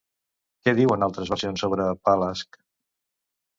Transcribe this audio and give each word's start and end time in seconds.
Què 0.67 0.73
diuen 0.79 1.05
altres 1.09 1.29
versions 1.35 1.65
sobre 1.65 1.87
Pelasg? 2.09 2.61